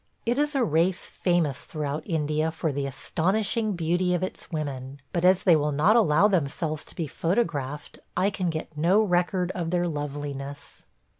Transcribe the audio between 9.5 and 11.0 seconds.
of their loveliness.